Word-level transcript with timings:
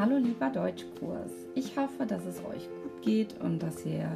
Hallo 0.00 0.16
lieber 0.16 0.48
Deutschkurs. 0.48 1.30
Ich 1.54 1.76
hoffe, 1.76 2.06
dass 2.06 2.24
es 2.24 2.38
euch 2.38 2.70
gut 2.82 3.02
geht 3.02 3.38
und 3.42 3.62
dass 3.62 3.84
ihr 3.84 4.10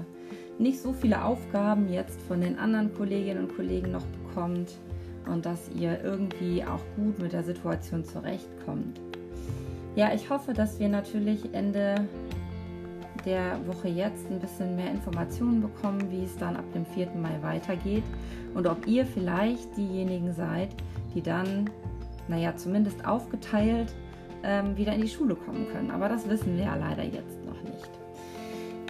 nicht 0.58 0.80
so 0.80 0.94
viele 0.94 1.22
Aufgaben 1.22 1.92
jetzt 1.92 2.22
von 2.22 2.40
den 2.40 2.58
anderen 2.58 2.94
Kolleginnen 2.94 3.44
und 3.44 3.54
Kollegen 3.54 3.92
noch 3.92 4.06
bekommt 4.06 4.78
und 5.26 5.44
dass 5.44 5.68
ihr 5.78 6.02
irgendwie 6.02 6.64
auch 6.64 6.80
gut 6.96 7.18
mit 7.18 7.34
der 7.34 7.42
Situation 7.42 8.02
zurechtkommt. 8.02 8.98
Ja, 9.94 10.14
ich 10.14 10.30
hoffe, 10.30 10.54
dass 10.54 10.80
wir 10.80 10.88
natürlich 10.88 11.52
Ende 11.52 12.08
der 13.26 13.60
Woche 13.66 13.88
jetzt 13.88 14.30
ein 14.30 14.40
bisschen 14.40 14.76
mehr 14.76 14.90
Informationen 14.90 15.60
bekommen, 15.60 16.10
wie 16.10 16.24
es 16.24 16.34
dann 16.38 16.56
ab 16.56 16.64
dem 16.72 16.86
4. 16.86 17.10
Mai 17.10 17.42
weitergeht 17.42 18.04
und 18.54 18.66
ob 18.66 18.86
ihr 18.86 19.04
vielleicht 19.04 19.76
diejenigen 19.76 20.32
seid, 20.32 20.70
die 21.14 21.20
dann, 21.20 21.68
naja, 22.26 22.56
zumindest 22.56 23.06
aufgeteilt 23.06 23.94
ähm, 24.44 24.76
wieder 24.76 24.92
in 24.92 25.00
die 25.00 25.08
Schule 25.08 25.34
kommen 25.34 25.66
können. 25.72 25.90
Aber 25.90 26.08
das 26.08 26.28
wissen 26.28 26.56
wir 26.56 26.64
ja 26.64 26.76
leider 26.76 27.02
jetzt 27.02 27.44
noch 27.44 27.60
nicht. 27.62 27.90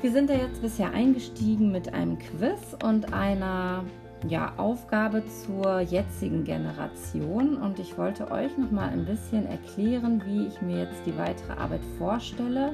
Wir 0.03 0.13
sind 0.13 0.29
ja 0.29 0.37
jetzt 0.37 0.61
bisher 0.61 0.93
eingestiegen 0.93 1.73
mit 1.73 1.95
einem 1.95 2.19
Quiz 2.19 2.77
und 2.85 3.13
einer 3.15 3.85
ja, 4.29 4.53
Aufgabe 4.57 5.23
zur 5.27 5.81
jetzigen 5.81 6.45
Generation 6.45 7.57
und 7.57 7.79
ich 7.79 7.97
wollte 7.99 8.31
euch 8.31 8.57
noch 8.57 8.71
mal 8.71 8.89
ein 8.89 9.05
bisschen 9.05 9.47
erklären, 9.47 10.23
wie 10.27 10.47
ich 10.47 10.61
mir 10.63 10.85
jetzt 10.85 11.07
die 11.07 11.17
weitere 11.17 11.53
Arbeit 11.53 11.83
vorstelle. 11.99 12.73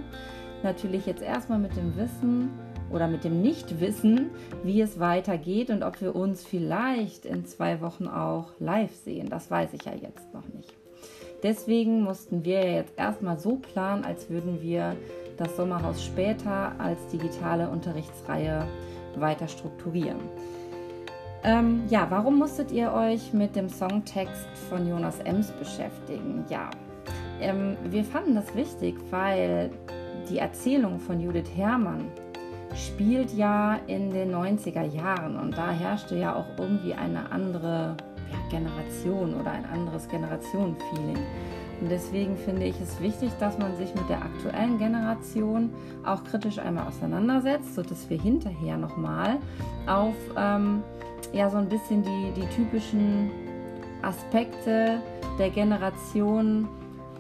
Natürlich 0.63 1.07
jetzt 1.07 1.23
erstmal 1.23 1.59
mit 1.59 1.77
dem 1.77 1.97
Wissen 1.97 2.51
oder 2.91 3.09
mit 3.09 3.25
dem 3.25 3.41
Nichtwissen, 3.43 4.31
wie 4.65 4.81
es 4.81 4.99
weitergeht 4.99 5.71
und 5.71 5.83
ob 5.83 6.01
wir 6.01 6.15
uns 6.15 6.45
vielleicht 6.45 7.25
in 7.25 7.45
zwei 7.47 7.81
Wochen 7.81 8.07
auch 8.07 8.53
live 8.59 8.95
sehen. 8.95 9.29
Das 9.29 9.51
weiß 9.51 9.73
ich 9.75 9.85
ja 9.85 9.93
jetzt 9.95 10.33
noch 10.35 10.49
nicht. 10.49 10.80
Deswegen 11.43 12.03
mussten 12.03 12.45
wir 12.45 12.71
jetzt 12.71 12.93
erstmal 12.97 13.39
so 13.39 13.57
planen, 13.57 14.05
als 14.05 14.29
würden 14.29 14.61
wir 14.61 14.97
das 15.37 15.57
Sommerhaus 15.57 16.05
später 16.05 16.73
als 16.79 17.07
digitale 17.09 17.69
Unterrichtsreihe 17.69 18.67
weiter 19.17 19.49
strukturieren. 19.49 20.21
Ähm, 21.43 21.85
ja, 21.89 22.07
warum 22.11 22.39
musstet 22.39 22.71
ihr 22.71 22.93
euch 22.93 23.33
mit 23.33 23.57
dem 23.57 23.71
Songtext 23.71 24.47
von 24.69 24.87
Jonas 24.87 25.21
Ems 25.21 25.51
beschäftigen? 25.53 26.45
Ja, 26.51 26.69
ähm, 27.41 27.79
wir 27.89 28.05
fanden 28.05 28.35
das 28.35 28.55
wichtig, 28.55 28.97
weil 29.11 29.71
die 30.29 30.39
Erzählung 30.39 31.01
von 31.01 31.19
Judith 31.19 31.51
Herrmann 31.57 32.05
spielt 32.75 33.33
ja 33.33 33.79
in 33.87 34.11
den 34.11 34.35
90er 34.35 34.85
Jahren 34.85 35.37
und 35.37 35.57
da 35.57 35.71
herrschte 35.71 36.17
ja 36.17 36.37
auch 36.37 36.47
irgendwie 36.59 36.95
eine 36.95 37.33
andere 37.33 37.97
Generation 38.51 39.35
oder 39.41 39.53
ein 39.53 39.65
anderes 39.65 40.09
Generationenfeeling. 40.09 41.19
Und 41.81 41.91
deswegen 41.91 42.37
finde 42.37 42.67
ich 42.67 42.79
es 42.81 43.01
wichtig, 43.01 43.31
dass 43.41 43.57
man 43.57 43.75
sich 43.77 43.95
mit 43.95 44.09
der 44.11 44.23
aktuellen 44.23 44.79
Generation 44.79 45.71
auch 46.05 46.23
kritisch 46.25 46.59
einmal 46.59 46.87
auseinandersetzt, 46.87 47.75
sodass 47.75 48.11
wir 48.11 48.21
hinterher 48.21 48.77
nochmal 48.77 49.39
auf 49.87 50.15
ähm, 50.37 50.83
ja, 51.33 51.49
so 51.49 51.57
ein 51.57 51.69
bisschen 51.69 52.03
die, 52.03 52.33
die 52.41 52.47
typischen 52.55 53.31
Aspekte 54.03 55.01
der 55.39 55.51
Generation 55.51 56.69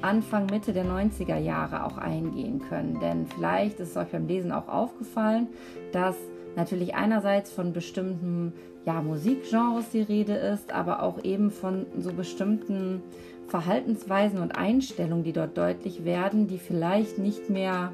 Anfang, 0.02 0.46
Mitte 0.46 0.72
der 0.72 0.84
90er 0.84 1.36
Jahre 1.36 1.84
auch 1.84 1.98
eingehen 1.98 2.60
können. 2.68 2.98
Denn 3.00 3.26
vielleicht 3.26 3.80
ist 3.80 3.90
es 3.90 3.96
euch 3.96 4.08
beim 4.08 4.26
Lesen 4.26 4.50
auch 4.52 4.68
aufgefallen, 4.68 5.48
dass 5.92 6.16
natürlich 6.60 6.94
einerseits 6.94 7.50
von 7.50 7.72
bestimmten 7.72 8.52
ja, 8.84 9.00
Musikgenres 9.00 9.90
die 9.90 10.02
Rede 10.02 10.34
ist, 10.34 10.72
aber 10.72 11.02
auch 11.02 11.24
eben 11.24 11.50
von 11.50 11.86
so 11.98 12.12
bestimmten 12.12 13.02
Verhaltensweisen 13.48 14.40
und 14.40 14.52
Einstellungen, 14.52 15.24
die 15.24 15.32
dort 15.32 15.56
deutlich 15.56 16.04
werden, 16.04 16.46
die 16.48 16.58
vielleicht 16.58 17.18
nicht 17.18 17.50
mehr 17.50 17.92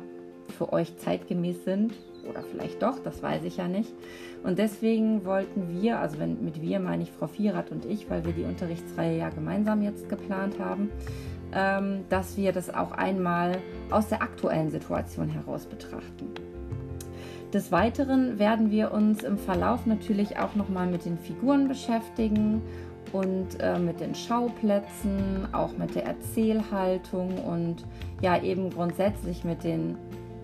für 0.59 0.73
euch 0.73 0.97
zeitgemäß 0.99 1.65
sind 1.65 1.95
oder 2.29 2.43
vielleicht 2.43 2.83
doch, 2.83 2.99
das 2.99 3.23
weiß 3.23 3.45
ich 3.45 3.57
ja 3.57 3.69
nicht. 3.69 3.93
Und 4.43 4.59
deswegen 4.59 5.25
wollten 5.25 5.81
wir, 5.81 6.01
also 6.01 6.19
wenn, 6.19 6.45
mit 6.45 6.61
wir 6.61 6.81
meine 6.81 7.05
ich 7.05 7.13
Frau 7.13 7.29
Vierath 7.29 7.71
und 7.71 7.85
ich, 7.85 8.11
weil 8.11 8.25
wir 8.25 8.33
die 8.33 8.45
Unterrichtsreihe 8.45 9.19
ja 9.19 9.29
gemeinsam 9.29 9.83
jetzt 9.83 10.09
geplant 10.09 10.59
haben, 10.59 10.91
ähm, 11.53 12.05
dass 12.09 12.37
wir 12.37 12.53
das 12.53 12.73
auch 12.73 12.93
einmal 12.93 13.59
aus 13.91 14.09
der 14.09 14.23
aktuellen 14.23 14.71
Situation 14.71 15.29
heraus 15.29 15.67
betrachten. 15.67 16.56
Des 17.53 17.71
Weiteren 17.71 18.39
werden 18.39 18.71
wir 18.71 18.93
uns 18.93 19.23
im 19.23 19.39
Verlauf 19.39 19.87
natürlich 19.87 20.39
auch 20.39 20.55
nochmal 20.57 20.87
mit 20.87 21.05
den 21.05 21.17
Figuren 21.17 21.69
beschäftigen 21.69 22.61
und 23.13 23.61
äh, 23.61 23.79
mit 23.79 24.01
den 24.01 24.15
Schauplätzen, 24.15 25.49
auch 25.53 25.77
mit 25.79 25.95
der 25.95 26.07
Erzählhaltung 26.07 27.39
und 27.39 27.85
ja 28.21 28.43
eben 28.43 28.71
grundsätzlich 28.71 29.45
mit, 29.45 29.63
den, 29.63 29.97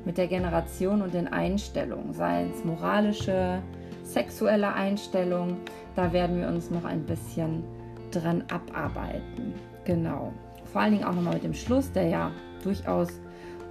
mit 0.04 0.16
der 0.16 0.28
Generation 0.28 1.02
und 1.02 1.12
den 1.12 1.26
Einstellungen, 1.28 2.14
sei 2.14 2.46
es 2.46 2.64
moralische, 2.64 3.60
sexuelle 4.04 4.72
Einstellungen, 4.72 5.56
da 5.96 6.12
werden 6.12 6.40
wir 6.40 6.48
uns 6.48 6.70
noch 6.70 6.84
ein 6.84 7.04
bisschen 7.04 7.64
dran 8.12 8.44
abarbeiten. 8.50 9.54
Genau. 9.84 10.32
Vor 10.72 10.82
allen 10.82 10.92
Dingen 10.92 11.04
auch 11.04 11.14
nochmal 11.14 11.34
mit 11.34 11.44
dem 11.44 11.54
Schluss, 11.54 11.90
der 11.92 12.08
ja 12.08 12.30
durchaus 12.62 13.08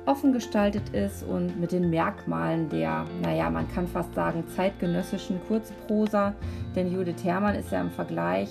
offen 0.05 0.33
gestaltet 0.33 0.89
ist 0.89 1.23
und 1.23 1.59
mit 1.59 1.71
den 1.71 1.89
Merkmalen 1.89 2.69
der, 2.69 3.05
naja, 3.21 3.49
man 3.49 3.67
kann 3.71 3.87
fast 3.87 4.13
sagen, 4.15 4.43
zeitgenössischen 4.55 5.39
Kurzprosa. 5.47 6.33
Denn 6.75 6.91
Judith 6.91 7.23
Herrmann 7.23 7.55
ist 7.55 7.71
ja 7.71 7.81
im 7.81 7.91
Vergleich 7.91 8.49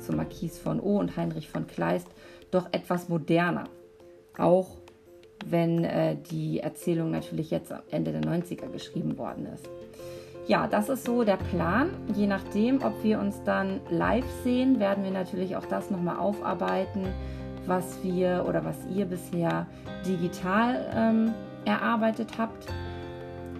zu 0.00 0.12
Marquise 0.12 0.60
von 0.60 0.80
O 0.80 0.98
und 0.98 1.16
Heinrich 1.16 1.48
von 1.48 1.66
Kleist 1.66 2.08
doch 2.50 2.68
etwas 2.72 3.08
moderner. 3.08 3.64
Auch 4.36 4.68
wenn 5.46 5.84
äh, 5.84 6.16
die 6.30 6.60
Erzählung 6.60 7.10
natürlich 7.10 7.50
jetzt 7.50 7.72
am 7.72 7.82
Ende 7.90 8.12
der 8.12 8.22
90er 8.22 8.68
geschrieben 8.70 9.16
worden 9.18 9.46
ist. 9.46 9.68
Ja, 10.46 10.66
das 10.66 10.88
ist 10.88 11.04
so 11.04 11.22
der 11.22 11.36
Plan. 11.36 11.90
Je 12.14 12.26
nachdem, 12.26 12.82
ob 12.82 13.04
wir 13.04 13.20
uns 13.20 13.42
dann 13.44 13.80
live 13.88 14.28
sehen, 14.42 14.80
werden 14.80 15.04
wir 15.04 15.12
natürlich 15.12 15.54
auch 15.54 15.66
das 15.66 15.90
nochmal 15.90 16.16
aufarbeiten 16.16 17.06
was 17.70 18.02
wir 18.02 18.44
oder 18.48 18.64
was 18.64 18.76
ihr 18.94 19.06
bisher 19.06 19.66
digital 20.04 20.90
ähm, 20.94 21.32
erarbeitet 21.64 22.32
habt. 22.36 22.66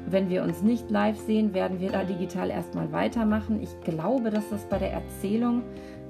Wenn 0.06 0.28
wir 0.28 0.42
uns 0.42 0.62
nicht 0.62 0.90
live 0.90 1.16
sehen, 1.16 1.54
werden 1.54 1.78
wir 1.78 1.92
da 1.92 2.02
digital 2.02 2.50
erstmal 2.50 2.90
weitermachen. 2.90 3.62
Ich 3.62 3.80
glaube, 3.82 4.30
dass 4.30 4.50
das 4.50 4.64
bei 4.64 4.78
der 4.78 4.92
Erzählung 4.92 5.62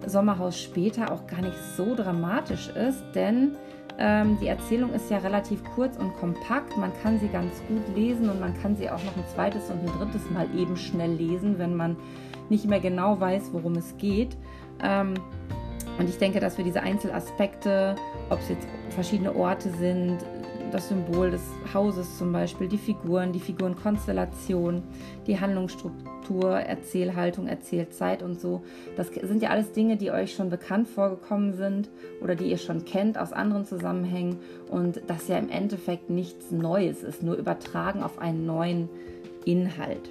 Sommerhaus 0.07 0.59
später 0.59 1.13
auch 1.13 1.27
gar 1.27 1.43
nicht 1.43 1.59
so 1.77 1.95
dramatisch 1.95 2.71
ist, 2.71 3.05
denn 3.15 3.53
ähm, 3.99 4.39
die 4.41 4.47
Erzählung 4.47 4.95
ist 4.95 5.11
ja 5.11 5.19
relativ 5.19 5.63
kurz 5.75 5.99
und 5.99 6.15
kompakt. 6.17 6.75
Man 6.79 6.93
kann 7.03 7.19
sie 7.19 7.29
ganz 7.29 7.63
gut 7.69 7.83
lesen 7.95 8.31
und 8.31 8.41
man 8.41 8.55
kann 8.63 8.77
sie 8.77 8.89
auch 8.89 9.05
noch 9.05 9.15
ein 9.15 9.25
zweites 9.35 9.69
und 9.69 9.81
ein 9.81 9.99
drittes 9.99 10.31
Mal 10.31 10.49
eben 10.57 10.79
schnell 10.79 11.13
lesen, 11.13 11.59
wenn 11.59 11.77
man 11.77 11.99
nicht 12.49 12.65
mehr 12.65 12.81
genau 12.81 13.21
weiß, 13.21 13.51
worum 13.53 13.75
es 13.75 13.95
geht. 13.99 14.39
Ähm, 14.83 15.13
und 16.01 16.09
ich 16.09 16.17
denke, 16.17 16.41
dass 16.41 16.57
wir 16.57 16.65
diese 16.65 16.83
Einzelaspekte, 16.83 17.95
ob 18.31 18.41
es 18.41 18.49
jetzt 18.49 18.67
verschiedene 18.89 19.37
Orte 19.37 19.69
sind, 19.69 20.17
das 20.73 20.89
Symbol 20.89 21.31
des 21.31 21.43
Hauses 21.75 22.17
zum 22.17 22.33
Beispiel, 22.33 22.69
die 22.69 22.79
Figuren, 22.79 23.33
die 23.33 23.41
Figurenkonstellation, 23.41 24.83
die 25.27 25.39
Handlungsstruktur, 25.39 26.53
Erzählhaltung, 26.53 27.49
Erzählzeit 27.49 28.23
und 28.23 28.41
so. 28.41 28.63
Das 28.97 29.09
sind 29.09 29.43
ja 29.43 29.51
alles 29.51 29.73
Dinge, 29.73 29.99
die 29.99 30.11
euch 30.11 30.35
schon 30.35 30.49
bekannt 30.49 30.89
vorgekommen 30.89 31.53
sind 31.53 31.91
oder 32.23 32.35
die 32.35 32.51
ihr 32.51 32.59
schon 32.59 32.87
kennt 32.87 33.19
aus 33.19 33.35
anderen 33.35 33.67
Zusammenhängen 33.67 34.39
und 34.71 35.03
das 35.07 35.29
ja 35.29 35.37
im 35.37 35.51
Endeffekt 35.51 36.09
nichts 36.09 36.51
Neues 36.51 37.03
ist, 37.03 37.23
nur 37.23 37.37
übertragen 37.37 38.03
auf 38.03 38.19
einen 38.19 38.47
neuen 38.47 38.89
Inhalt 39.45 40.11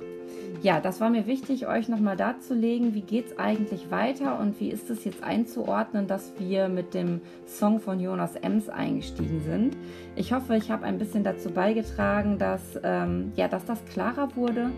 ja, 0.61 0.81
das 0.81 0.99
war 0.99 1.09
mir 1.09 1.25
wichtig, 1.25 1.67
euch 1.67 1.87
nochmal 1.87 2.17
darzulegen, 2.17 2.93
wie 2.93 3.01
geht 3.01 3.27
es 3.27 3.39
eigentlich 3.39 3.91
weiter 3.91 4.39
und 4.39 4.59
wie 4.59 4.69
ist 4.69 4.89
es 4.89 5.05
jetzt 5.05 5.23
einzuordnen, 5.23 6.07
dass 6.07 6.33
wir 6.37 6.67
mit 6.67 6.93
dem 6.93 7.21
Song 7.45 7.79
von 7.79 7.99
Jonas 7.99 8.35
Ems 8.35 8.67
eingestiegen 8.67 9.41
sind. 9.41 9.77
Ich 10.15 10.33
hoffe, 10.33 10.57
ich 10.57 10.69
habe 10.69 10.85
ein 10.85 10.97
bisschen 10.97 11.23
dazu 11.23 11.49
beigetragen, 11.49 12.37
dass, 12.37 12.61
ähm, 12.83 13.31
ja, 13.35 13.47
dass 13.47 13.65
das 13.65 13.83
klarer 13.85 14.35
wurde 14.35 14.71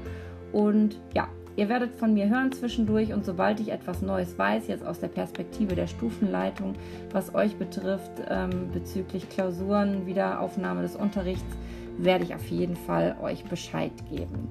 und 0.52 1.00
ja, 1.16 1.28
Ihr 1.58 1.68
werdet 1.68 1.94
von 1.96 2.14
mir 2.14 2.30
hören 2.30 2.52
zwischendurch 2.54 3.12
und 3.12 3.25
sobald 3.25 3.60
ich 3.60 3.70
etwas 3.72 4.02
Neues 4.02 4.38
weiß, 4.40 4.68
jetzt 4.68 4.86
aus 4.86 5.00
der 5.00 5.10
Perspektive 5.10 5.75
der 5.75 5.88
Stufenleitung, 5.88 6.75
was 7.12 7.36
euch 7.36 7.58
betrifft 7.58 8.12
ähm, 8.30 8.72
bezüglich 8.74 9.28
Klausuren, 9.28 10.06
Wiederaufnahme 10.06 10.81
des 10.81 10.96
Unterrichts, 10.96 11.58
werde 11.98 12.24
ich 12.26 12.36
auf 12.36 12.48
jeden 12.48 12.76
Fall 12.76 13.16
euch 13.22 13.44
Bescheid 13.46 13.92
geben. 14.10 14.50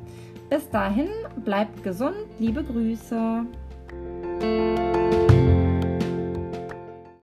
Bis 0.49 0.69
dahin, 0.71 1.09
bleibt 1.45 1.83
gesund, 1.83 2.17
liebe 2.39 2.65
Grüße. 2.65 3.45